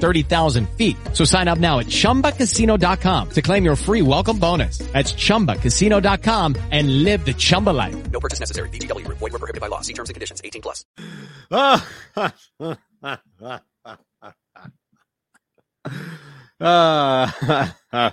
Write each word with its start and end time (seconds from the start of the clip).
30,000 0.00 0.68
feet. 0.70 0.96
So 1.12 1.24
sign 1.24 1.46
up 1.46 1.58
now 1.58 1.78
at 1.78 1.86
ChumbaCasino.com 1.86 3.30
to 3.30 3.42
claim 3.42 3.64
your 3.64 3.76
free 3.76 4.02
welcome 4.02 4.38
bonus. 4.40 4.78
That's 4.92 5.12
ChumbaCasino.com 5.12 6.56
and 6.72 7.04
live 7.04 7.24
the 7.24 7.34
Chumba 7.34 7.70
life. 7.70 8.10
No 8.10 8.18
purchase 8.18 8.40
necessary. 8.40 8.68
VGW 8.70 9.04
Group. 9.06 9.18
Void 9.18 9.32
were 9.32 9.38
prohibited 9.38 9.60
by 9.60 9.68
law. 9.68 9.80
See 9.80 9.94
terms 9.94 10.10
and 10.10 10.14
conditions. 10.14 10.42
18 10.44 10.62
plus. 10.62 10.84
Uh, 11.50 11.80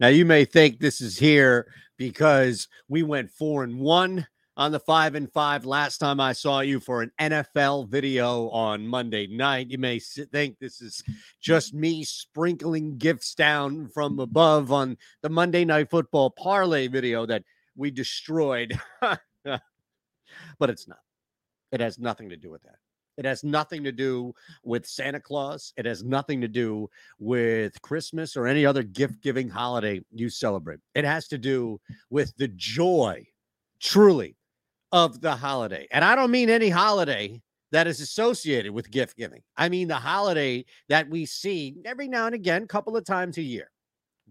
now 0.00 0.08
you 0.08 0.24
may 0.24 0.44
think 0.44 0.78
this 0.78 1.00
is 1.00 1.18
here 1.18 1.66
because 1.96 2.68
we 2.88 3.02
went 3.02 3.30
four 3.30 3.62
and 3.62 3.78
one 3.78 4.26
on 4.56 4.72
the 4.72 4.80
five 4.80 5.14
and 5.14 5.32
five 5.32 5.64
last 5.64 5.98
time 5.98 6.20
I 6.20 6.32
saw 6.32 6.60
you 6.60 6.78
for 6.78 7.02
an 7.02 7.10
NFL 7.20 7.88
video 7.88 8.48
on 8.50 8.86
Monday 8.86 9.26
night. 9.26 9.70
You 9.70 9.78
may 9.78 9.98
think 9.98 10.58
this 10.58 10.80
is 10.80 11.02
just 11.40 11.74
me 11.74 12.04
sprinkling 12.04 12.96
gifts 12.96 13.34
down 13.34 13.88
from 13.88 14.20
above 14.20 14.70
on 14.70 14.96
the 15.22 15.28
Monday 15.28 15.64
Night 15.64 15.90
Football 15.90 16.30
parlay 16.30 16.86
video 16.86 17.26
that 17.26 17.42
we 17.76 17.90
destroyed, 17.90 18.78
but 19.00 19.60
it's 20.60 20.86
not. 20.86 20.98
It 21.72 21.80
has 21.80 21.98
nothing 21.98 22.28
to 22.28 22.36
do 22.36 22.50
with 22.50 22.62
that. 22.62 22.76
It 23.16 23.24
has 23.24 23.44
nothing 23.44 23.84
to 23.84 23.92
do 23.92 24.34
with 24.64 24.86
Santa 24.86 25.20
Claus. 25.20 25.72
It 25.76 25.86
has 25.86 26.02
nothing 26.02 26.40
to 26.40 26.48
do 26.48 26.88
with 27.18 27.80
Christmas 27.82 28.36
or 28.36 28.46
any 28.46 28.66
other 28.66 28.82
gift 28.82 29.22
giving 29.22 29.48
holiday 29.48 30.00
you 30.12 30.28
celebrate. 30.28 30.80
It 30.94 31.04
has 31.04 31.28
to 31.28 31.38
do 31.38 31.80
with 32.10 32.36
the 32.36 32.48
joy, 32.48 33.26
truly, 33.80 34.36
of 34.94 35.20
the 35.20 35.34
holiday. 35.34 35.88
And 35.90 36.04
I 36.04 36.14
don't 36.14 36.30
mean 36.30 36.48
any 36.48 36.68
holiday 36.68 37.42
that 37.72 37.88
is 37.88 38.00
associated 38.00 38.72
with 38.72 38.92
gift 38.92 39.16
giving. 39.16 39.42
I 39.56 39.68
mean 39.68 39.88
the 39.88 39.96
holiday 39.96 40.64
that 40.88 41.10
we 41.10 41.26
see 41.26 41.74
every 41.84 42.06
now 42.06 42.26
and 42.26 42.34
again, 42.34 42.62
a 42.62 42.66
couple 42.68 42.96
of 42.96 43.04
times 43.04 43.36
a 43.36 43.42
year 43.42 43.72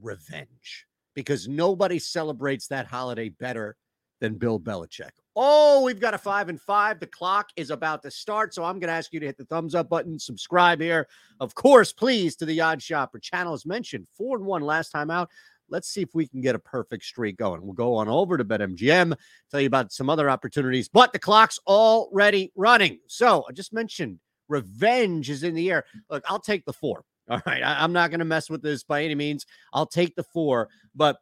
revenge, 0.01 0.87
because 1.15 1.49
nobody 1.49 1.99
celebrates 1.99 2.67
that 2.67 2.87
holiday 2.87 3.27
better 3.27 3.75
than 4.21 4.35
Bill 4.35 4.57
Belichick. 4.57 5.09
Oh, 5.35 5.83
we've 5.83 5.99
got 5.99 6.13
a 6.13 6.17
five 6.17 6.47
and 6.47 6.61
five. 6.61 7.01
The 7.01 7.07
clock 7.07 7.49
is 7.57 7.69
about 7.69 8.01
to 8.03 8.11
start. 8.11 8.53
So 8.53 8.63
I'm 8.63 8.79
going 8.79 8.87
to 8.87 8.93
ask 8.93 9.11
you 9.11 9.19
to 9.19 9.25
hit 9.25 9.37
the 9.37 9.43
thumbs 9.43 9.75
up 9.75 9.89
button, 9.89 10.17
subscribe 10.17 10.79
here. 10.79 11.09
Of 11.41 11.55
course, 11.55 11.91
please 11.91 12.37
to 12.37 12.45
the 12.45 12.59
OddsShopper 12.59 13.21
channel. 13.21 13.51
As 13.51 13.65
mentioned, 13.65 14.07
four 14.15 14.37
and 14.37 14.45
one 14.45 14.61
last 14.61 14.91
time 14.91 15.11
out. 15.11 15.29
Let's 15.69 15.89
see 15.89 16.01
if 16.01 16.13
we 16.13 16.27
can 16.27 16.41
get 16.41 16.55
a 16.55 16.59
perfect 16.59 17.03
streak 17.03 17.37
going. 17.37 17.61
We'll 17.61 17.73
go 17.73 17.95
on 17.95 18.07
over 18.07 18.37
to 18.37 18.45
BetMGM, 18.45 19.15
tell 19.49 19.61
you 19.61 19.67
about 19.67 19.91
some 19.91 20.09
other 20.09 20.29
opportunities, 20.29 20.89
but 20.89 21.13
the 21.13 21.19
clock's 21.19 21.59
already 21.67 22.51
running. 22.55 22.99
So 23.07 23.45
I 23.49 23.53
just 23.53 23.73
mentioned 23.73 24.19
revenge 24.49 25.29
is 25.29 25.43
in 25.43 25.55
the 25.55 25.71
air. 25.71 25.85
Look, 26.09 26.23
I'll 26.27 26.39
take 26.39 26.65
the 26.65 26.73
four. 26.73 27.03
All 27.29 27.41
right. 27.45 27.63
I, 27.63 27.83
I'm 27.83 27.93
not 27.93 28.09
going 28.09 28.19
to 28.19 28.25
mess 28.25 28.49
with 28.49 28.61
this 28.61 28.83
by 28.83 29.03
any 29.03 29.15
means. 29.15 29.45
I'll 29.71 29.85
take 29.85 30.15
the 30.15 30.23
four, 30.23 30.69
but 30.93 31.17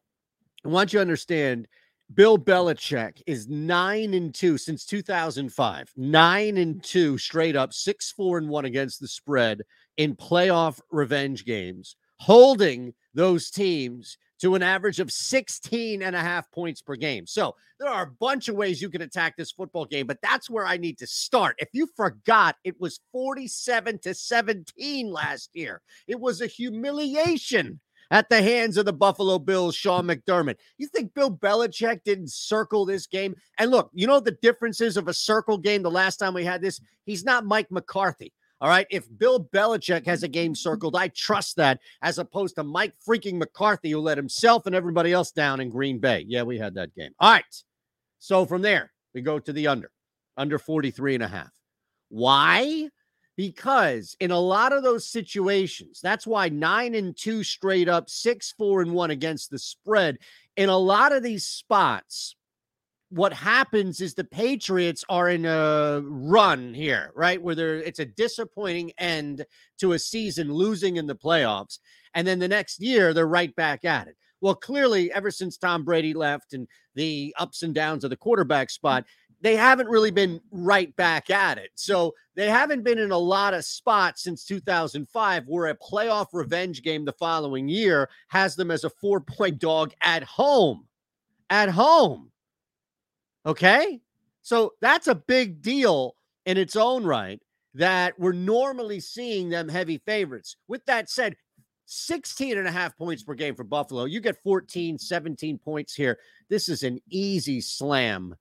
I 0.66 0.70
want 0.70 0.94
you 0.94 0.98
to 0.98 1.02
understand 1.02 1.68
Bill 2.14 2.38
Belichick 2.38 3.22
is 3.26 3.48
nine 3.48 4.14
and 4.14 4.34
two 4.34 4.58
since 4.58 4.86
2005. 4.86 5.94
Nine 5.96 6.58
and 6.58 6.84
two 6.84 7.18
straight 7.18 7.56
up, 7.56 7.74
six, 7.74 8.12
four, 8.12 8.38
and 8.38 8.50
one 8.50 8.66
against 8.66 9.00
the 9.00 9.08
spread 9.08 9.62
in 9.98 10.16
playoff 10.16 10.80
revenge 10.92 11.46
games, 11.46 11.96
holding 12.20 12.94
those 13.14 13.50
teams 13.50 14.18
to 14.42 14.56
an 14.56 14.64
average 14.64 15.00
of 15.00 15.12
16 15.12 16.02
and 16.02 16.16
a 16.16 16.20
half 16.20 16.52
points 16.52 16.82
per 16.82 16.96
game. 16.96 17.26
So 17.28 17.56
there 17.80 17.90
are 17.90 18.04
a 18.04 18.12
bunch 18.20 18.50
of 18.50 18.56
ways 18.56 18.82
you 18.82 18.90
can 18.90 19.04
attack 19.04 19.38
this 19.38 19.52
football 19.52 19.86
game, 19.86 20.08
but 20.08 20.20
that's 20.22 20.50
where 20.50 20.66
I 20.66 20.78
need 20.78 20.98
to 21.00 21.08
start. 21.08 21.56
If 21.60 21.70
you 21.74 21.88
forgot, 21.96 22.56
it 22.64 22.80
was 22.80 23.00
47 23.12 24.00
to 24.00 24.14
17 24.14 25.12
last 25.12 25.52
year. 25.54 25.82
It 26.08 26.20
was 26.20 26.42
a 26.42 26.48
humiliation 26.48 27.80
at 28.10 28.30
the 28.30 28.42
hands 28.42 28.78
of 28.78 28.86
the 28.86 28.94
Buffalo 28.94 29.40
Bills, 29.40 29.76
Sean 29.76 30.06
McDermott. 30.06 30.58
You 30.78 30.88
think 30.88 31.14
Bill 31.14 31.32
Belichick 31.32 32.04
didn't 32.04 32.32
circle 32.32 32.86
this 32.86 33.08
game? 33.08 33.36
And 33.58 33.72
look, 33.72 33.90
you 33.94 34.06
know 34.06 34.20
the 34.20 34.38
differences 34.42 34.98
of 34.98 35.08
a 35.08 35.14
circle 35.14 35.58
game 35.58 35.82
the 35.82 35.92
last 35.92 36.18
time 36.18 36.34
we 36.34 36.44
had 36.44 36.62
this? 36.62 36.82
He's 37.06 37.24
not 37.24 37.46
Mike 37.46 37.72
McCarthy. 37.72 38.34
All 38.62 38.70
right. 38.70 38.86
If 38.92 39.08
Bill 39.18 39.44
Belichick 39.44 40.06
has 40.06 40.22
a 40.22 40.28
game 40.28 40.54
circled, 40.54 40.96
I 40.96 41.08
trust 41.10 41.56
that 41.56 41.80
as 42.04 42.20
opposed 42.20 42.56
to 42.56 42.64
Mike 42.64 42.94
freaking 43.06 43.40
McCarthy, 43.40 43.90
who 43.90 44.00
let 44.00 44.18
himself 44.18 44.68
and 44.68 44.76
everybody 44.76 45.12
else 45.12 45.32
down 45.32 45.60
in 45.60 45.70
Green 45.70 45.98
Bay. 45.98 46.24
Yeah, 46.28 46.44
we 46.44 46.60
had 46.60 46.76
that 46.76 46.94
game. 46.96 47.12
All 47.20 47.32
right. 47.32 47.44
So 48.20 48.46
from 48.46 48.62
there, 48.62 48.92
we 49.16 49.22
go 49.22 49.40
to 49.40 49.52
the 49.52 49.68
under, 49.68 49.90
under 50.38 50.60
43 50.60 51.16
and 51.16 51.24
a 51.24 51.28
half. 51.28 51.52
Why? 52.10 52.90
Because 53.36 54.16
in 54.20 54.30
a 54.30 54.40
lot 54.40 54.74
of 54.74 54.84
those 54.84 55.10
situations, 55.10 56.00
that's 56.04 56.28
why 56.28 56.50
nine 56.50 56.94
and 56.94 57.18
two 57.18 57.44
straight 57.44 57.90
up, 57.90 58.12
six, 58.12 58.54
four, 58.56 58.82
and 58.82 58.94
one 58.94 59.10
against 59.10 59.50
the 59.50 59.58
spread. 59.58 60.20
In 60.56 60.70
a 60.70 60.78
lot 60.78 61.14
of 61.14 61.24
these 61.24 61.48
spots, 61.48 62.36
what 63.12 63.34
happens 63.34 64.00
is 64.00 64.14
the 64.14 64.24
Patriots 64.24 65.04
are 65.10 65.30
in 65.30 65.46
a 65.46 66.02
run 66.06 66.74
here, 66.74 67.12
right? 67.14 67.42
Where 67.42 67.56
they're 67.56 67.76
it's 67.76 68.00
a 68.00 68.06
disappointing 68.06 68.94
end 68.98 69.46
to 69.80 69.92
a 69.92 70.00
season, 70.00 70.54
losing 70.54 70.96
in 70.96 71.08
the 71.08 71.16
playoffs. 71.16 71.80
And 72.14 72.26
then 72.26 72.40
the 72.40 72.48
next 72.48 72.80
year, 72.80 73.14
they're 73.14 73.28
right 73.28 73.54
back 73.56 73.84
at 73.84 74.08
it. 74.08 74.16
Well, 74.40 74.56
clearly, 74.56 75.12
ever 75.12 75.30
since 75.30 75.58
Tom 75.58 75.84
Brady 75.84 76.14
left 76.14 76.54
and 76.54 76.68
the 76.96 77.36
ups 77.38 77.64
and 77.64 77.76
downs 77.76 78.06
of 78.06 78.12
the 78.12 78.18
quarterback 78.18 78.70
spot, 78.70 79.06
they 79.42 79.58
haven't 79.58 79.90
really 79.90 80.12
been 80.12 80.40
right 80.50 80.96
back 80.96 81.30
at 81.30 81.58
it. 81.58 81.72
So 81.76 82.14
they 82.36 82.50
haven't 82.50 82.84
been 82.84 82.98
in 82.98 83.12
a 83.12 83.18
lot 83.18 83.54
of 83.54 83.66
spots 83.66 84.24
since 84.24 84.46
2005 84.46 85.44
where 85.48 85.68
a 85.68 85.76
playoff 85.76 86.28
revenge 86.32 86.82
game 86.82 87.04
the 87.04 87.14
following 87.14 87.68
year 87.68 88.10
has 88.30 88.56
them 88.56 88.72
as 88.72 88.86
a 88.86 88.90
four 88.90 89.20
point 89.20 89.60
dog 89.60 89.94
at 90.02 90.24
home. 90.24 90.88
At 91.50 91.70
home. 91.70 92.31
Okay. 93.46 94.02
So 94.42 94.74
that's 94.82 95.08
a 95.08 95.16
big 95.16 95.62
deal 95.62 96.16
in 96.46 96.58
its 96.58 96.76
own 96.76 97.04
right 97.04 97.40
that 97.74 98.20
we're 98.20 98.34
normally 98.34 99.00
seeing 99.00 99.50
them 99.50 99.70
heavy 99.70 99.98
favorites. 100.00 100.58
With 100.68 100.86
that 100.86 101.10
said, 101.10 101.36
16 101.86 102.58
and 102.58 102.68
a 102.68 102.72
half 102.72 102.98
points 102.98 103.24
per 103.24 103.34
game 103.34 103.54
for 103.54 103.64
Buffalo. 103.64 104.06
You 104.06 104.22
get 104.22 104.42
14, 104.42 104.98
17 104.98 105.58
points 105.58 105.94
here. 105.94 106.20
This 106.50 106.70
is 106.70 106.84
an 106.84 107.00
easy 107.10 107.60
slam 107.60 108.36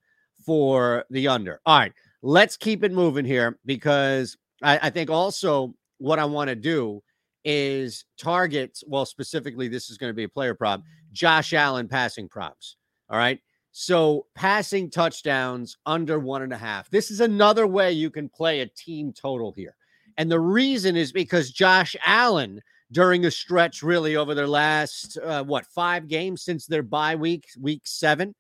for 0.47 1.05
the 1.11 1.29
under. 1.29 1.61
All 1.67 1.79
right, 1.79 1.93
let's 2.23 2.57
keep 2.57 2.85
it 2.85 2.93
moving 2.93 3.25
here 3.25 3.59
because 3.67 4.37
I, 4.63 4.79
I 4.83 4.91
think 4.91 5.11
also 5.11 5.75
what 5.99 6.19
I 6.19 6.25
want 6.25 6.49
to 6.49 6.57
do 6.57 7.03
is 7.45 8.05
target, 8.19 8.79
well, 8.87 9.05
specifically, 9.05 9.67
this 9.67 9.91
is 9.91 9.99
going 9.99 10.11
to 10.11 10.15
be 10.15 10.25
a 10.25 10.29
player 10.29 10.55
prop, 10.55 10.83
Josh 11.13 11.53
Allen 11.53 11.89
passing 11.89 12.29
props. 12.29 12.77
All 13.09 13.19
right. 13.19 13.41
So 13.73 14.27
passing 14.35 14.91
touchdowns 14.91 15.77
under 15.87 16.19
one 16.19 16.43
and 16.43 16.53
a 16.53 16.59
half. 16.59 16.91
This 16.91 17.11
is 17.11 17.21
another 17.21 17.67
way 17.67 17.93
you 17.93 18.11
can 18.11 18.29
play 18.29 18.61
a 18.61 18.67
team 18.67 19.13
total 19.13 19.53
here. 19.53 19.77
And 20.17 20.31
the 20.31 20.41
reason 20.41 20.97
is 20.97 21.13
because 21.13 21.51
Josh 21.51 21.95
Allen, 22.05 22.61
during 22.93 23.25
a 23.25 23.31
stretch 23.31 23.83
really 23.83 24.17
over 24.17 24.35
their 24.35 24.49
last, 24.49 25.19
uh, 25.19 25.45
what, 25.45 25.67
five 25.67 26.09
games 26.09 26.43
since 26.43 26.67
their 26.67 26.83
bye 26.83 27.15
week, 27.15 27.47
week 27.59 27.83
seven, 27.85 28.35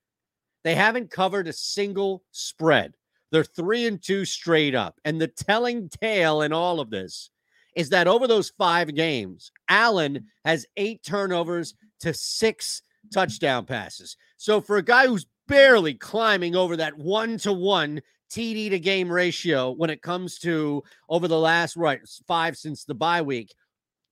they 0.65 0.75
haven't 0.75 1.11
covered 1.11 1.47
a 1.47 1.53
single 1.53 2.23
spread. 2.32 2.94
They're 3.31 3.44
three 3.44 3.87
and 3.87 4.03
two 4.03 4.25
straight 4.25 4.75
up. 4.75 4.99
And 5.05 5.21
the 5.21 5.29
telling 5.29 5.88
tale 5.88 6.43
in 6.43 6.53
all 6.53 6.81
of 6.81 6.91
this 6.91 7.31
is 7.77 7.88
that 7.91 8.09
over 8.09 8.27
those 8.27 8.50
five 8.59 8.94
games, 8.94 9.53
Allen 9.69 10.27
has 10.44 10.67
eight 10.77 11.03
turnovers 11.05 11.75
to 12.00 12.12
six 12.12 12.82
touchdown 13.12 13.65
passes. 13.65 14.17
So 14.41 14.63
for 14.63 14.79
a 14.79 14.83
guy 14.83 15.07
who's 15.07 15.27
barely 15.49 15.93
climbing 15.93 16.57
over 16.57 16.75
that 16.79 16.97
one 16.97 17.37
to 17.41 17.53
one 17.53 18.01
TD 18.31 18.71
to 18.71 18.79
game 18.79 19.13
ratio 19.13 19.73
when 19.73 19.91
it 19.91 20.01
comes 20.01 20.39
to 20.39 20.83
over 21.11 21.29
the 21.29 21.39
last 21.39 21.77
right 21.77 22.01
five 22.27 22.57
since 22.57 22.85
the 22.85 22.95
bye 22.95 23.21
week. 23.21 23.53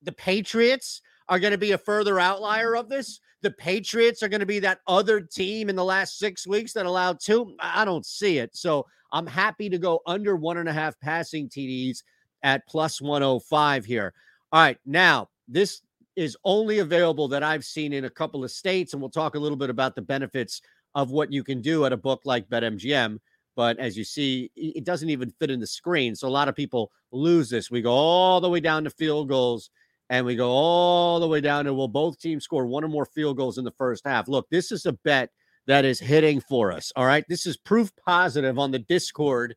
The 0.03 0.13
Patriots 0.13 1.01
are 1.31 1.39
going 1.39 1.53
to 1.53 1.59
be 1.59 1.73
a 1.73 1.79
further 1.79 2.21
outlier 2.21 2.77
of 2.77 2.91
this. 2.91 3.21
The 3.41 3.53
Patriots 3.53 4.23
are 4.23 4.29
going 4.29 4.41
to 4.41 4.47
be 4.47 4.59
that 4.59 4.81
other 4.87 5.23
team 5.23 5.71
in 5.71 5.77
the 5.77 5.85
last 5.85 6.19
six 6.19 6.47
weeks 6.47 6.75
that 6.75 6.85
allowed 6.85 7.21
two. 7.21 7.55
I 7.59 7.87
don't 7.87 8.05
see 8.05 8.37
it. 8.37 8.55
So 8.55 8.85
I'm 9.11 9.27
happy 9.27 9.71
to 9.71 9.79
go 9.79 10.01
under 10.05 10.37
one 10.37 10.59
and 10.59 10.69
a 10.69 10.75
half 10.75 11.01
passing 11.01 11.49
TDs 11.49 12.03
at 12.43 12.69
plus 12.69 13.01
105 13.01 13.87
here. 13.87 14.13
All 14.53 14.61
right. 14.61 14.79
Now, 14.85 15.31
this 15.49 15.81
is 16.19 16.37
only 16.45 16.81
available 16.81 17.29
that 17.29 17.45
I've 17.45 17.65
seen 17.65 17.93
in 17.93 18.05
a 18.05 18.11
couple 18.11 18.43
of 18.43 18.51
states, 18.51 18.93
and 18.93 19.01
we'll 19.01 19.09
talk 19.09 19.37
a 19.37 19.39
little 19.39 19.57
bit 19.57 19.71
about 19.71 19.95
the 19.95 20.03
benefits 20.03 20.61
of 20.97 21.13
what 21.13 21.33
you 21.33 21.45
can 21.45 21.63
do 21.63 21.85
at 21.85 21.93
a 21.93 21.97
book 21.97 22.23
like 22.25 22.49
BetMGM. 22.49 23.19
But 23.55 23.79
as 23.79 23.97
you 23.97 24.03
see, 24.03 24.51
it 24.57 24.85
doesn't 24.85 25.11
even 25.11 25.31
fit 25.39 25.51
in 25.51 25.61
the 25.61 25.67
screen. 25.67 26.17
So 26.17 26.27
a 26.27 26.31
lot 26.31 26.49
of 26.49 26.57
people 26.57 26.91
lose 27.13 27.49
this. 27.49 27.71
We 27.71 27.83
go 27.83 27.93
all 27.93 28.41
the 28.41 28.49
way 28.49 28.59
down 28.59 28.83
to 28.85 28.91
field 28.91 29.29
goals 29.29 29.71
and 30.11 30.27
we 30.27 30.35
go 30.35 30.51
all 30.51 31.21
the 31.21 31.29
way 31.29 31.41
down 31.41 31.67
to 31.67 31.75
will 31.75 31.87
both 31.87 32.19
teams 32.19 32.43
score 32.43 32.67
one 32.67 32.83
or 32.83 32.89
more 32.89 33.07
field 33.07 33.37
goals 33.37 33.59
in 33.59 33.65
the 33.65 33.73
first 33.73 34.05
half. 34.05 34.27
Look, 34.27 34.49
this 34.51 34.73
is 34.73 34.87
a 34.87 34.93
bet 34.93 35.31
that 35.69 35.85
is 35.85 36.01
hitting 36.01 36.41
for 36.41 36.73
us. 36.73 36.91
All 36.97 37.07
right. 37.07 37.25
This 37.29 37.47
is 37.47 37.57
proof 37.57 37.93
positive 38.05 38.59
on 38.59 38.73
the 38.73 38.79
Discord. 38.81 39.55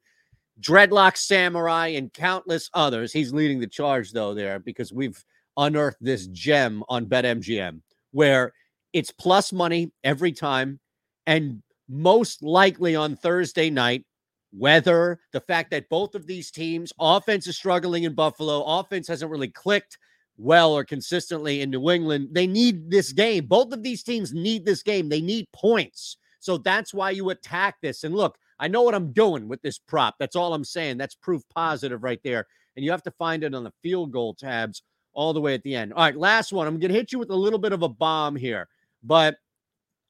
Dreadlock 0.59 1.17
Samurai 1.17 1.87
and 1.87 2.13
countless 2.13 2.69
others. 2.75 3.11
He's 3.11 3.33
leading 3.33 3.59
the 3.59 3.67
charge, 3.67 4.11
though, 4.11 4.35
there 4.35 4.59
because 4.59 4.93
we've 4.93 5.23
unearthed 5.57 5.97
this 6.01 6.27
gem 6.27 6.83
on 6.89 7.05
BetMGM 7.05 7.81
where 8.11 8.53
it's 8.93 9.11
plus 9.11 9.51
money 9.51 9.91
every 10.03 10.31
time. 10.31 10.79
And 11.25 11.61
most 11.89 12.43
likely 12.43 12.95
on 12.95 13.15
Thursday 13.15 13.69
night, 13.69 14.05
weather, 14.53 15.19
the 15.31 15.41
fact 15.41 15.71
that 15.71 15.89
both 15.89 16.15
of 16.15 16.27
these 16.27 16.51
teams, 16.51 16.91
offense 16.99 17.47
is 17.47 17.55
struggling 17.55 18.03
in 18.03 18.13
Buffalo, 18.13 18.63
offense 18.63 19.07
hasn't 19.07 19.31
really 19.31 19.47
clicked 19.47 19.97
well 20.37 20.73
or 20.73 20.83
consistently 20.83 21.61
in 21.61 21.69
New 21.69 21.89
England. 21.89 22.29
They 22.31 22.47
need 22.47 22.89
this 22.89 23.11
game. 23.11 23.45
Both 23.45 23.71
of 23.71 23.83
these 23.83 24.03
teams 24.03 24.33
need 24.33 24.65
this 24.65 24.83
game. 24.83 25.09
They 25.09 25.21
need 25.21 25.47
points. 25.53 26.17
So 26.39 26.57
that's 26.57 26.93
why 26.93 27.11
you 27.11 27.29
attack 27.29 27.75
this. 27.81 28.03
And 28.03 28.15
look, 28.15 28.37
I 28.59 28.67
know 28.67 28.81
what 28.81 28.95
I'm 28.95 29.11
doing 29.13 29.47
with 29.47 29.61
this 29.61 29.77
prop. 29.77 30.15
That's 30.19 30.35
all 30.35 30.53
I'm 30.53 30.63
saying. 30.63 30.97
That's 30.97 31.15
proof 31.15 31.43
positive 31.53 32.03
right 32.03 32.19
there. 32.23 32.47
And 32.75 32.83
you 32.83 32.91
have 32.91 33.03
to 33.03 33.11
find 33.11 33.43
it 33.43 33.53
on 33.53 33.63
the 33.63 33.73
field 33.83 34.11
goal 34.11 34.33
tabs 34.33 34.81
all 35.13 35.33
the 35.33 35.41
way 35.41 35.53
at 35.53 35.63
the 35.63 35.75
end. 35.75 35.93
All 35.93 36.03
right, 36.03 36.15
last 36.15 36.53
one. 36.53 36.67
I'm 36.67 36.79
going 36.79 36.91
to 36.91 36.97
hit 36.97 37.11
you 37.11 37.19
with 37.19 37.29
a 37.29 37.35
little 37.35 37.59
bit 37.59 37.73
of 37.73 37.83
a 37.83 37.89
bomb 37.89 38.35
here, 38.35 38.67
but 39.03 39.37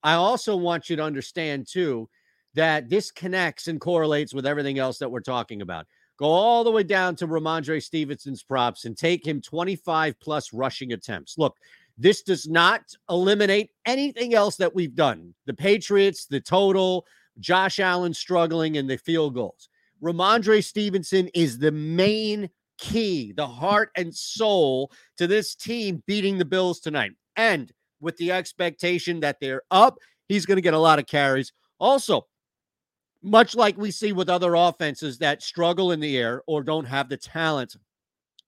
I 0.04 0.14
also 0.14 0.56
want 0.56 0.90
you 0.90 0.96
to 0.96 1.04
understand 1.04 1.68
too 1.68 2.10
that 2.54 2.90
this 2.90 3.12
connects 3.12 3.68
and 3.68 3.80
correlates 3.80 4.34
with 4.34 4.46
everything 4.46 4.80
else 4.80 4.98
that 4.98 5.10
we're 5.10 5.22
talking 5.22 5.62
about. 5.62 5.88
Go 6.18 6.26
all 6.26 6.64
the 6.64 6.72
way 6.72 6.84
down 6.84 7.16
to 7.18 7.28
Rhamondre 7.28 7.82
Stevenson's 7.82 8.44
props 8.44 8.86
and 8.86 8.96
take 8.96 9.26
him 9.26 9.42
25 9.42 10.20
plus 10.20 10.54
rushing 10.54 10.94
attempts. 10.94 11.38
Look, 11.38 11.58
this 11.98 12.22
does 12.22 12.48
not 12.48 12.82
eliminate 13.10 13.72
anything 13.86 14.34
else 14.34 14.56
that 14.58 14.74
we've 14.74 14.96
done. 14.96 15.34
The 15.46 15.54
Patriots, 15.54 16.26
the 16.26 16.40
total, 16.40 17.06
Josh 17.40 17.80
Allen 17.80 18.14
struggling 18.14 18.78
and 18.78 18.90
the 18.90 18.98
field 18.98 19.34
goals. 19.34 19.70
Rhamondre 20.02 20.64
Stevenson 20.64 21.28
is 21.34 21.58
the 21.58 21.72
main 21.72 22.50
key, 22.82 23.32
the 23.32 23.48
heart 23.48 23.92
and 23.96 24.14
soul 24.14 24.92
to 25.16 25.28
this 25.28 25.56
team 25.56 26.04
beating 26.06 26.38
the 26.38 26.44
Bills 26.44 26.82
tonight. 26.82 27.12
And 27.38 27.72
with 28.02 28.18
the 28.18 28.34
expectation 28.34 29.22
that 29.22 29.38
they're 29.40 29.62
up, 29.72 29.98
he's 30.28 30.46
going 30.46 30.58
to 30.58 30.62
get 30.62 30.74
a 30.74 30.80
lot 30.80 31.00
of 31.00 31.06
carries. 31.06 31.54
Also, 31.80 32.28
much 33.24 33.56
like 33.56 33.78
we 33.78 33.92
see 33.92 34.12
with 34.12 34.30
other 34.30 34.56
offenses 34.56 35.20
that 35.20 35.44
struggle 35.44 35.92
in 35.92 36.00
the 36.00 36.18
air 36.18 36.42
or 36.48 36.64
don't 36.64 36.86
have 36.86 37.08
the 37.08 37.16
talent 37.16 37.76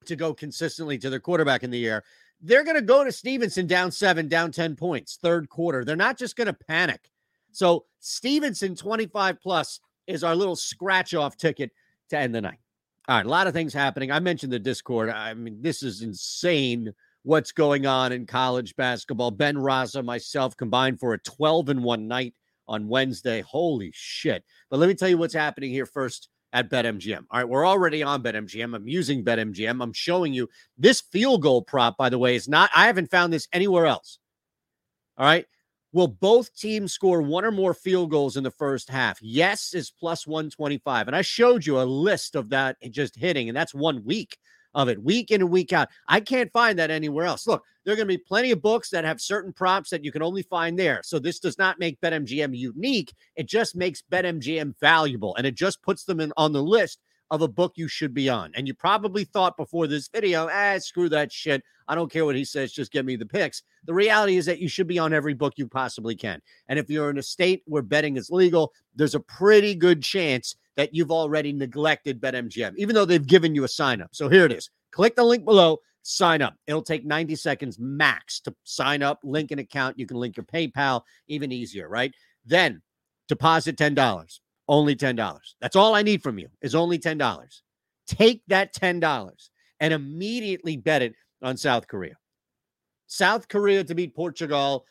to 0.06 0.16
go 0.16 0.34
consistently 0.34 0.98
to 0.98 1.10
their 1.10 1.20
quarterback 1.20 1.64
in 1.64 1.70
the 1.70 1.88
air, 1.88 2.04
they're 2.42 2.64
going 2.64 2.76
to 2.76 2.82
go 2.82 3.04
to 3.04 3.12
Stevenson 3.12 3.68
down 3.68 3.92
seven, 3.92 4.28
down 4.28 4.52
10 4.52 4.76
points, 4.76 5.18
third 5.22 5.48
quarter. 5.48 5.86
They're 5.86 5.96
not 5.96 6.18
just 6.18 6.36
going 6.36 6.48
to 6.48 6.54
panic. 6.54 7.10
So, 7.52 7.86
Stevenson 8.00 8.76
25 8.76 9.40
plus 9.40 9.80
is 10.08 10.24
our 10.24 10.36
little 10.36 10.56
scratch 10.56 11.14
off 11.14 11.38
ticket 11.38 11.72
to 12.10 12.18
end 12.18 12.34
the 12.34 12.42
night. 12.42 12.58
All 13.08 13.18
right, 13.18 13.26
a 13.26 13.30
lot 13.30 13.48
of 13.48 13.54
things 13.54 13.74
happening. 13.74 14.12
I 14.12 14.20
mentioned 14.20 14.54
the 14.54 14.60
Discord. 14.60 15.10
I 15.10 15.34
mean, 15.34 15.62
this 15.62 15.84
is 15.84 16.02
insane 16.02 16.94
what's 17.24 17.52
going 17.52 17.86
on 17.86 18.14
in 18.14 18.26
college 18.26 18.76
basketball. 18.78 19.30
Ben 19.32 19.56
Raza, 19.56 20.06
myself 20.06 20.56
combined 20.56 21.02
for 21.02 21.14
a 21.14 21.20
12 21.20 21.70
and 21.70 21.84
1 21.84 22.08
night 22.08 22.34
on 22.68 22.88
Wednesday. 22.88 23.42
Holy 23.42 23.92
shit. 23.94 24.46
But 24.70 24.80
let 24.80 24.88
me 24.88 24.96
tell 24.96 25.10
you 25.10 25.18
what's 25.18 25.34
happening 25.34 25.70
here 25.70 25.86
first 25.86 26.30
at 26.54 26.70
BetMGM. 26.70 27.26
All 27.30 27.40
right, 27.40 27.50
we're 27.50 27.68
already 27.68 28.04
on 28.04 28.24
BetMGM. 28.24 28.74
I'm 28.74 28.88
using 28.88 29.26
BetMGM. 29.26 29.84
I'm 29.84 29.94
showing 29.94 30.34
you 30.34 30.48
this 30.78 31.02
field 31.02 31.42
goal 31.42 31.62
prop, 31.62 31.98
by 31.98 32.08
the 32.08 32.20
way, 32.20 32.36
is 32.36 32.48
not, 32.48 32.70
I 32.74 32.88
haven't 32.88 33.12
found 33.12 33.34
this 33.34 33.50
anywhere 33.52 33.86
else. 33.86 34.20
All 35.18 35.26
right. 35.26 35.46
Will 35.94 36.08
both 36.08 36.54
teams 36.56 36.92
score 36.92 37.22
one 37.22 37.46
or 37.46 37.52
more 37.52 37.76
field 37.76 38.10
goals 38.10 38.36
in 38.36 38.44
the 38.44 38.52
first 38.52 38.90
half? 38.90 39.20
Yes 39.22 39.74
is 39.76 39.92
plus 39.92 40.26
125. 40.26 41.08
And 41.08 41.16
I 41.16 41.22
showed 41.22 41.66
you 41.66 41.80
a 41.80 41.84
list 41.84 42.36
of 42.36 42.50
that 42.50 42.78
just 42.90 43.16
hitting, 43.16 43.48
and 43.48 43.56
that's 43.56 43.76
one 43.76 44.04
week 44.04 44.38
of 44.74 44.90
it, 44.90 45.02
week 45.04 45.30
in 45.30 45.42
and 45.42 45.52
week 45.52 45.72
out. 45.72 45.88
I 46.08 46.20
can't 46.20 46.52
find 46.52 46.80
that 46.80 46.90
anywhere 46.90 47.26
else. 47.26 47.46
Look, 47.46 47.64
there 47.86 47.94
are 47.94 47.96
going 47.96 48.08
to 48.08 48.18
be 48.18 48.24
plenty 48.28 48.50
of 48.50 48.62
books 48.62 48.90
that 48.90 49.06
have 49.06 49.22
certain 49.22 49.54
props 49.54 49.92
that 49.92 50.04
you 50.04 50.12
can 50.12 50.24
only 50.24 50.42
find 50.42 50.80
there. 50.80 51.02
So 51.04 51.20
this 51.20 51.40
does 51.40 51.60
not 51.60 51.78
make 51.78 52.02
BetMGM 52.02 52.58
unique. 52.58 53.14
It 53.36 53.48
just 53.48 53.76
makes 53.76 54.02
BetMGM 54.12 54.74
valuable, 54.80 55.36
and 55.36 55.46
it 55.46 55.54
just 55.54 55.82
puts 55.84 56.06
them 56.06 56.20
in 56.20 56.34
on 56.38 56.54
the 56.54 56.64
list 56.64 57.00
of 57.32 57.42
a 57.42 57.48
book 57.48 57.74
you 57.76 57.88
should 57.88 58.14
be 58.14 58.30
on. 58.30 58.52
And 58.54 58.68
you 58.68 58.74
probably 58.74 59.24
thought 59.24 59.58
before 59.58 59.88
this 59.88 60.08
video, 60.08 60.50
ah, 60.52 60.78
screw 60.78 61.10
that 61.10 61.32
shit. 61.32 61.64
I 61.88 61.96
don't 61.96 62.12
care 62.12 62.26
what 62.26 62.36
he 62.36 62.46
says. 62.46 62.72
Just 62.72 62.92
give 62.92 63.06
me 63.06 63.16
the 63.16 63.26
picks. 63.26 63.64
The 63.86 63.94
reality 63.94 64.38
is 64.38 64.46
that 64.46 64.60
you 64.60 64.68
should 64.68 64.88
be 64.88 65.00
on 65.00 65.14
every 65.14 65.34
book 65.34 65.54
you 65.58 65.68
possibly 65.68 66.16
can. 66.16 66.42
And 66.68 66.78
if 66.78 66.90
you're 66.90 67.10
in 67.10 67.18
a 67.18 67.24
state 67.24 67.64
where 67.66 67.82
betting 67.82 68.18
is 68.18 68.30
legal, 68.30 68.72
there's 68.96 69.16
a 69.16 69.20
pretty 69.20 69.76
good 69.76 70.02
chance 70.02 70.56
that 70.76 70.94
you've 70.94 71.12
already 71.12 71.54
neglected 71.54 72.22
BetMGM, 72.22 72.74
even 72.78 72.96
though 72.96 73.06
they've 73.06 73.26
given 73.26 73.54
you 73.56 73.64
a 73.64 73.68
sign 73.68 74.02
up. 74.02 74.10
So 74.14 74.30
here 74.30 74.46
it 74.46 74.52
is. 74.52 74.70
Click 74.92 75.16
the 75.16 75.24
link 75.24 75.46
below, 75.46 75.80
sign 76.04 76.42
up. 76.42 76.56
It'll 76.68 76.82
take 76.82 77.06
90 77.06 77.36
seconds 77.36 77.78
max 77.80 78.40
to 78.42 78.56
sign 78.64 79.04
up, 79.04 79.20
link 79.24 79.52
an 79.52 79.60
account. 79.60 80.00
You 80.00 80.06
can 80.06 80.18
link 80.18 80.38
your 80.38 80.46
PayPal, 80.46 81.02
even 81.28 81.52
easier, 81.52 81.90
right? 81.90 82.14
Then 82.46 82.82
deposit 83.28 83.78
$10 83.78 84.40
only 84.68 84.96
$10. 84.96 85.40
That's 85.62 85.76
all 85.76 85.96
I 85.96 86.02
need 86.02 86.24
from 86.24 86.40
you 86.40 86.48
is 86.62 86.76
only 86.76 87.00
$10. 87.00 87.62
Take 88.08 88.42
that 88.48 88.74
$10 88.74 89.50
and 89.80 89.94
immediately 89.94 90.78
bet 90.78 91.02
it 91.02 91.14
on 91.42 91.58
South 91.58 91.88
Korea. 91.88 92.16
South 93.08 93.48
Korea 93.48 93.84
to 93.84 93.96
beat 93.96 94.16
Portugal 94.16 94.86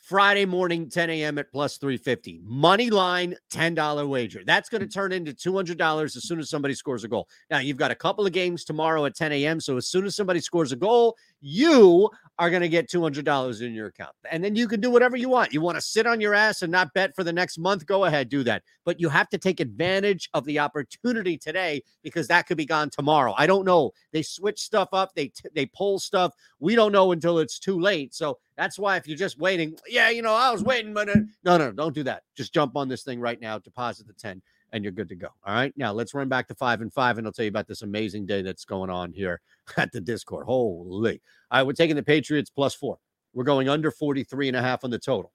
Friday 0.00 0.46
morning, 0.46 0.88
10 0.88 1.10
a.m. 1.10 1.38
at 1.38 1.52
plus 1.52 1.76
350. 1.76 2.40
Money 2.42 2.90
line, 2.90 3.36
$10 3.52 4.08
wager. 4.08 4.42
That's 4.44 4.68
going 4.68 4.80
to 4.80 4.86
mm. 4.86 4.94
turn 4.94 5.12
into 5.12 5.32
$200 5.32 6.04
as 6.04 6.24
soon 6.24 6.40
as 6.40 6.48
somebody 6.48 6.74
scores 6.74 7.04
a 7.04 7.08
goal. 7.08 7.28
Now, 7.50 7.58
you've 7.58 7.76
got 7.76 7.90
a 7.90 7.94
couple 7.94 8.26
of 8.26 8.32
games 8.32 8.64
tomorrow 8.64 9.04
at 9.04 9.14
10 9.14 9.32
a.m. 9.32 9.60
So 9.60 9.76
as 9.76 9.88
soon 9.88 10.06
as 10.06 10.16
somebody 10.16 10.40
scores 10.40 10.72
a 10.72 10.76
goal, 10.76 11.16
you 11.40 12.10
are 12.40 12.48
going 12.48 12.62
to 12.62 12.68
get 12.70 12.88
$200 12.88 13.60
in 13.60 13.74
your 13.74 13.88
account. 13.88 14.14
And 14.30 14.42
then 14.42 14.56
you 14.56 14.66
can 14.66 14.80
do 14.80 14.90
whatever 14.90 15.14
you 15.14 15.28
want. 15.28 15.52
You 15.52 15.60
want 15.60 15.76
to 15.76 15.82
sit 15.82 16.06
on 16.06 16.22
your 16.22 16.34
ass 16.34 16.62
and 16.62 16.72
not 16.72 16.94
bet 16.94 17.14
for 17.14 17.22
the 17.22 17.32
next 17.32 17.58
month? 17.58 17.84
Go 17.84 18.06
ahead, 18.06 18.30
do 18.30 18.42
that. 18.44 18.62
But 18.86 18.98
you 18.98 19.10
have 19.10 19.28
to 19.28 19.38
take 19.38 19.60
advantage 19.60 20.30
of 20.32 20.46
the 20.46 20.58
opportunity 20.58 21.36
today 21.36 21.82
because 22.02 22.28
that 22.28 22.46
could 22.46 22.56
be 22.56 22.64
gone 22.64 22.88
tomorrow. 22.88 23.34
I 23.36 23.46
don't 23.46 23.66
know. 23.66 23.92
They 24.12 24.22
switch 24.22 24.58
stuff 24.58 24.88
up, 24.92 25.14
they 25.14 25.28
t- 25.28 25.50
they 25.54 25.66
pull 25.66 25.98
stuff. 25.98 26.32
We 26.60 26.74
don't 26.74 26.92
know 26.92 27.12
until 27.12 27.40
it's 27.40 27.58
too 27.58 27.78
late. 27.78 28.14
So 28.14 28.38
that's 28.56 28.78
why 28.78 28.96
if 28.96 29.06
you're 29.06 29.18
just 29.18 29.38
waiting, 29.38 29.76
yeah, 29.86 30.08
you 30.08 30.22
know, 30.22 30.34
I 30.34 30.50
was 30.50 30.64
waiting, 30.64 30.94
but 30.94 31.08
no, 31.44 31.58
no, 31.58 31.72
don't 31.72 31.94
do 31.94 32.04
that. 32.04 32.22
Just 32.34 32.54
jump 32.54 32.74
on 32.74 32.88
this 32.88 33.02
thing 33.02 33.20
right 33.20 33.40
now, 33.40 33.58
deposit 33.58 34.06
the 34.06 34.14
10 34.14 34.40
and 34.72 34.84
you're 34.84 34.92
good 34.92 35.08
to 35.08 35.16
go. 35.16 35.28
All 35.44 35.54
right. 35.54 35.72
Now 35.76 35.92
let's 35.92 36.14
run 36.14 36.28
back 36.28 36.48
to 36.48 36.54
five 36.54 36.80
and 36.80 36.92
five, 36.92 37.18
and 37.18 37.26
I'll 37.26 37.32
tell 37.32 37.44
you 37.44 37.50
about 37.50 37.66
this 37.66 37.82
amazing 37.82 38.26
day 38.26 38.42
that's 38.42 38.64
going 38.64 38.90
on 38.90 39.12
here 39.12 39.40
at 39.76 39.92
the 39.92 40.00
Discord. 40.00 40.46
Holy. 40.46 41.20
All 41.50 41.58
right. 41.58 41.66
We're 41.66 41.72
taking 41.72 41.96
the 41.96 42.02
Patriots 42.02 42.50
plus 42.50 42.74
four. 42.74 42.98
We're 43.32 43.44
going 43.44 43.68
under 43.68 43.90
43 43.90 44.48
and 44.48 44.56
a 44.56 44.62
half 44.62 44.84
on 44.84 44.90
the 44.90 44.98
total. 44.98 45.32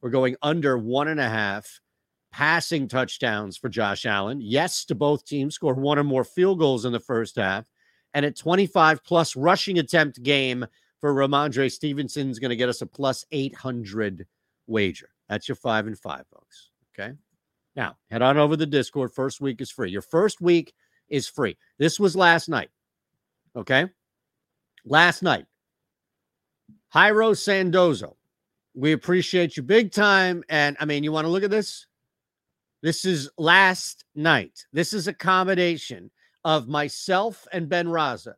We're 0.00 0.10
going 0.10 0.36
under 0.42 0.78
one 0.78 1.08
and 1.08 1.20
a 1.20 1.28
half 1.28 1.80
passing 2.32 2.88
touchdowns 2.88 3.56
for 3.56 3.68
Josh 3.68 4.04
Allen. 4.06 4.40
Yes, 4.40 4.84
to 4.86 4.94
both 4.94 5.24
teams 5.24 5.54
score 5.54 5.74
one 5.74 5.98
or 5.98 6.04
more 6.04 6.24
field 6.24 6.58
goals 6.58 6.84
in 6.84 6.92
the 6.92 7.00
first 7.00 7.36
half. 7.36 7.66
And 8.14 8.24
at 8.24 8.36
25 8.36 9.04
plus 9.04 9.36
rushing 9.36 9.78
attempt 9.78 10.22
game 10.22 10.66
for 11.00 11.14
Rhamondre 11.14 11.70
Stevenson 11.70 12.30
is 12.30 12.38
going 12.38 12.50
to 12.50 12.56
get 12.56 12.68
us 12.68 12.80
a 12.80 12.86
plus 12.86 13.24
800 13.32 14.26
wager. 14.66 15.10
That's 15.28 15.48
your 15.48 15.56
five 15.56 15.86
and 15.86 15.98
five, 15.98 16.24
folks. 16.32 16.70
Okay. 16.98 17.12
Now, 17.76 17.96
head 18.10 18.22
on 18.22 18.38
over 18.38 18.54
to 18.54 18.58
the 18.58 18.66
Discord. 18.66 19.12
First 19.12 19.40
week 19.40 19.60
is 19.60 19.70
free. 19.70 19.90
Your 19.90 20.02
first 20.02 20.40
week 20.40 20.72
is 21.08 21.28
free. 21.28 21.56
This 21.78 22.00
was 22.00 22.16
last 22.16 22.48
night. 22.48 22.70
Okay. 23.54 23.86
Last 24.84 25.22
night. 25.22 25.44
Jairo 26.94 27.36
Sandozo. 27.36 28.16
We 28.74 28.92
appreciate 28.92 29.56
you 29.56 29.62
big 29.62 29.92
time. 29.92 30.42
And 30.48 30.76
I 30.80 30.86
mean, 30.86 31.04
you 31.04 31.12
want 31.12 31.26
to 31.26 31.30
look 31.30 31.44
at 31.44 31.50
this? 31.50 31.86
This 32.82 33.04
is 33.04 33.30
last 33.36 34.04
night. 34.14 34.66
This 34.72 34.92
is 34.92 35.06
a 35.08 35.12
combination 35.12 36.10
of 36.44 36.68
myself 36.68 37.46
and 37.52 37.68
Ben 37.68 37.86
Raza. 37.86 38.34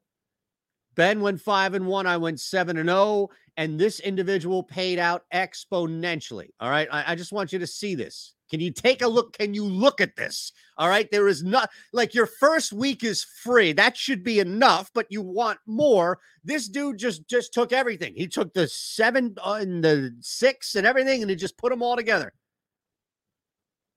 Ben 0.95 1.21
went 1.21 1.41
five 1.41 1.75
and 1.75 1.87
one. 1.87 2.07
I 2.07 2.17
went 2.17 2.41
seven 2.41 2.79
and 2.79 2.91
oh, 2.91 3.31
and 3.57 3.79
this 3.79 4.01
individual 4.01 4.63
paid 4.63 4.99
out 4.99 5.25
exponentially. 5.33 6.49
All 6.59 6.71
right. 6.71 6.89
I, 6.91 7.13
I, 7.13 7.15
just 7.15 7.33
want 7.33 7.53
you 7.53 7.59
to 7.59 7.67
see 7.67 7.95
this. 7.95 8.35
Can 8.51 8.61
you 8.61 8.71
take 8.71 9.03
a 9.03 9.09
look? 9.09 9.37
Can 9.37 9.55
you 9.55 9.65
look 9.65 10.01
at 10.01 10.17
this? 10.17 10.53
All 10.77 10.89
right. 10.89 11.11
There 11.11 11.29
is 11.29 11.43
not 11.43 11.71
like 11.93 12.15
your 12.15 12.27
first 12.27 12.73
week 12.73 13.05
is 13.05 13.25
free. 13.25 13.73
That 13.73 13.97
should 13.97 14.25
be 14.25 14.41
enough, 14.41 14.91
but 14.95 15.07
you 15.11 15.21
want 15.21 15.59
more. 15.67 16.19
This 16.45 16.69
dude 16.69 16.99
just 16.99 17.29
just 17.29 17.53
took 17.53 17.73
everything. 17.73 18.15
He 18.17 18.27
took 18.27 18.55
the 18.55 18.67
seven 18.69 19.35
uh, 19.45 19.59
and 19.61 19.85
the 19.85 20.17
six 20.21 20.75
and 20.77 20.87
everything, 20.87 21.23
and 21.23 21.31
he 21.31 21.37
just 21.37 21.59
put 21.59 21.71
them 21.71 21.83
all 21.83 21.97
together. 21.97 22.33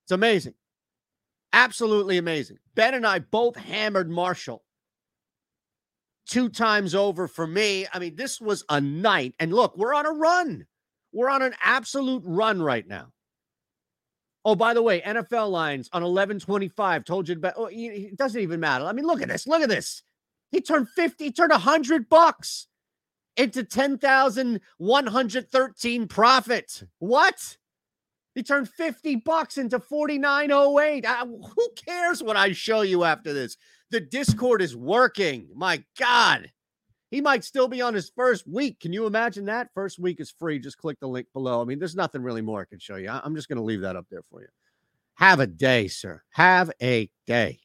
It's 0.06 0.12
amazing. 0.12 0.54
Absolutely 1.54 2.18
amazing. 2.18 2.58
Ben 2.76 2.94
and 2.94 3.06
I 3.06 3.20
both 3.20 3.56
hammered 3.56 4.10
Marshall 4.10 4.64
two 6.28 6.50
times 6.50 6.96
over 6.96 7.28
for 7.28 7.46
me. 7.46 7.86
I 7.94 8.00
mean, 8.00 8.16
this 8.16 8.40
was 8.40 8.64
a 8.70 8.80
night. 8.80 9.36
And 9.40 9.54
look, 9.54 9.78
we're 9.78 9.94
on 9.94 10.06
a 10.06 10.12
run. 10.12 10.66
We're 11.12 11.30
on 11.30 11.42
an 11.42 11.54
absolute 11.62 12.24
run 12.26 12.62
right 12.62 12.88
now. 12.88 13.12
Oh, 14.44 14.56
by 14.56 14.74
the 14.74 14.82
way, 14.82 15.02
NFL 15.02 15.52
lines 15.52 15.88
on 15.94 16.02
1125 16.02 17.06
told 17.06 17.30
you 17.30 17.36
about. 17.36 17.54
Oh, 17.58 17.70
it 17.72 18.18
doesn't 18.18 18.42
even 18.42 18.60
matter. 18.60 18.86
I 18.86 18.94
mean, 18.94 19.06
look 19.06 19.22
at 19.22 19.28
this. 19.28 19.46
Look 19.46 19.62
at 19.62 19.70
this. 19.70 20.02
He 20.52 20.62
turned 20.62 20.90
50, 20.90 21.24
he 21.24 21.32
turned 21.32 21.52
100 21.52 22.10
bucks 22.10 22.66
into 23.38 23.64
10,113 23.64 26.08
profit. 26.08 26.84
What? 27.00 27.58
He 28.36 28.44
turned 28.44 28.70
50 28.70 29.16
bucks 29.18 29.58
into 29.58 29.80
4908. 29.80 31.06
Uh, 31.06 31.26
who 31.26 31.70
cares 31.86 32.24
what 32.24 32.38
I 32.38 32.54
show 32.54 32.82
you 32.82 33.04
after 33.04 33.34
this? 33.34 33.58
The 33.92 34.02
Discord 34.02 34.62
is 34.62 34.76
working. 34.76 35.50
My 35.54 35.84
God. 35.98 36.52
He 37.12 37.22
might 37.22 37.44
still 37.44 37.68
be 37.68 37.82
on 37.82 37.94
his 37.94 38.12
first 38.16 38.48
week. 38.48 38.80
Can 38.80 38.94
you 38.94 39.06
imagine 39.06 39.46
that? 39.46 39.70
First 39.74 40.00
week 40.00 40.20
is 40.20 40.32
free. 40.32 40.60
Just 40.60 40.78
click 40.78 41.00
the 41.00 41.08
link 41.08 41.28
below. 41.34 41.62
I 41.62 41.66
mean, 41.66 41.78
there's 41.78 41.96
nothing 41.96 42.24
really 42.24 42.42
more 42.42 42.62
I 42.62 42.66
can 42.66 42.80
show 42.80 42.96
you. 42.96 43.10
I'm 43.10 43.36
just 43.36 43.50
going 43.50 43.58
to 43.58 43.64
leave 43.64 43.82
that 43.82 43.98
up 43.98 44.08
there 44.10 44.24
for 44.30 44.42
you. 44.42 44.48
Have 45.16 45.40
a 45.40 45.48
day, 45.48 45.88
sir. 45.88 46.24
Have 46.32 46.72
a 46.82 47.12
day. 47.28 47.60